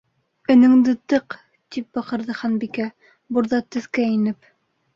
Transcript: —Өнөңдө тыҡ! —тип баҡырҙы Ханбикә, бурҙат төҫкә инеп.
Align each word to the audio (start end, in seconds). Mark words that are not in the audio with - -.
—Өнөңдө 0.53 0.95
тыҡ! 1.13 1.35
—тип 1.75 1.87
баҡырҙы 1.99 2.39
Ханбикә, 2.41 2.89
бурҙат 3.39 3.71
төҫкә 3.77 4.11
инеп. 4.19 4.53